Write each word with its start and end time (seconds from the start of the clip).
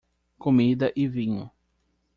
Comida 0.39 0.91
e 0.95 1.07
vinho 1.07 1.51